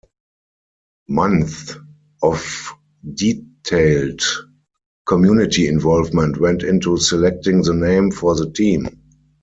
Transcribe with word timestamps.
Months 1.09 1.75
of 2.23 2.73
detailed 3.13 4.23
community 5.05 5.67
involvement 5.67 6.41
went 6.41 6.63
into 6.63 6.97
selecting 6.97 7.61
the 7.61 7.75
name 7.75 8.09
for 8.09 8.33
the 8.33 8.49
team. 8.49 8.87